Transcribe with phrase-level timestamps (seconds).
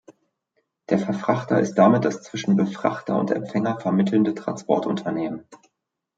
[0.89, 5.45] Der Verfrachter ist damit das zwischen Befrachter und Empfänger vermittelnde Transportunternehmen.